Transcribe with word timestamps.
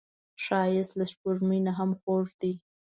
ښایست 0.43 0.93
له 0.99 1.05
سپوږمۍ 1.11 1.59
نه 1.67 1.71
هم 1.77 1.91
خوږ 1.99 2.27
دی 2.41 2.53